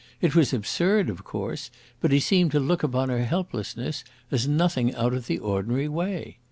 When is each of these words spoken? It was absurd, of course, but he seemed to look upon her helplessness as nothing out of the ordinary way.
It 0.19 0.33
was 0.35 0.51
absurd, 0.51 1.11
of 1.11 1.23
course, 1.23 1.69
but 1.99 2.11
he 2.11 2.19
seemed 2.19 2.49
to 2.53 2.59
look 2.59 2.81
upon 2.81 3.09
her 3.09 3.23
helplessness 3.23 4.03
as 4.31 4.47
nothing 4.47 4.95
out 4.95 5.13
of 5.13 5.27
the 5.27 5.37
ordinary 5.37 5.87
way. 5.87 6.39